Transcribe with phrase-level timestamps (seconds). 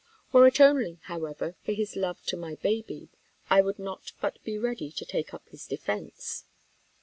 [0.31, 3.09] Were it only, however, for his love to my baby,
[3.51, 6.45] I could not but be ready to take up his defence.